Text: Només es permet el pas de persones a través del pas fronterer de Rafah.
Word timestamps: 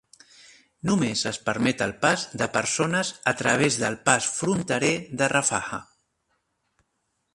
Només 0.89 1.19
es 1.31 1.37
permet 1.49 1.83
el 1.87 1.93
pas 2.05 2.23
de 2.43 2.47
persones 2.57 3.11
a 3.33 3.35
través 3.43 3.77
del 3.85 3.99
pas 4.09 4.31
fronterer 4.39 4.93
de 5.23 5.29
Rafah. 5.39 5.81